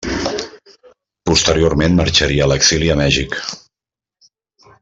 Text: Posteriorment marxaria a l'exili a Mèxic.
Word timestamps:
Posteriorment 1.31 1.99
marxaria 2.01 2.47
a 2.49 2.51
l'exili 2.53 2.93
a 2.95 2.99
Mèxic. 3.05 3.39